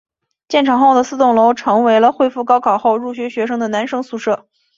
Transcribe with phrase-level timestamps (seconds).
[0.47, 4.47] 建成后的四栋楼成为了恢复高考后入学学生的男生宿舍。